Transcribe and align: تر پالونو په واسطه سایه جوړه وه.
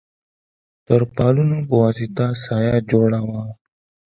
تر 0.87 1.01
پالونو 1.15 1.57
په 1.67 1.73
واسطه 1.83 2.25
سایه 2.43 2.77
جوړه 2.91 3.19
وه. 3.27 3.43